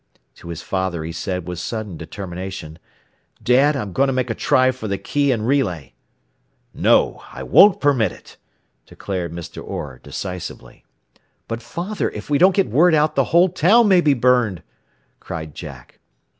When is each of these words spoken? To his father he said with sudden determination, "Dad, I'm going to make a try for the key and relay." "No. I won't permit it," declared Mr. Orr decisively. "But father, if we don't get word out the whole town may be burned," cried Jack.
To 0.37 0.49
his 0.49 0.63
father 0.63 1.03
he 1.03 1.11
said 1.11 1.47
with 1.47 1.59
sudden 1.59 1.95
determination, 1.95 2.79
"Dad, 3.43 3.75
I'm 3.75 3.93
going 3.93 4.07
to 4.07 4.13
make 4.13 4.31
a 4.31 4.33
try 4.33 4.71
for 4.71 4.87
the 4.87 4.97
key 4.97 5.31
and 5.31 5.45
relay." 5.45 5.93
"No. 6.73 7.21
I 7.31 7.43
won't 7.43 7.79
permit 7.79 8.11
it," 8.11 8.37
declared 8.87 9.31
Mr. 9.31 9.63
Orr 9.63 9.99
decisively. 10.01 10.85
"But 11.47 11.61
father, 11.61 12.09
if 12.09 12.31
we 12.31 12.39
don't 12.39 12.55
get 12.55 12.67
word 12.67 12.95
out 12.95 13.13
the 13.13 13.25
whole 13.25 13.49
town 13.49 13.89
may 13.89 14.01
be 14.01 14.15
burned," 14.15 14.63
cried 15.19 15.53
Jack. 15.53 15.99